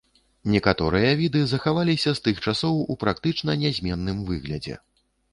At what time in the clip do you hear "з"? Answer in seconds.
2.19-2.23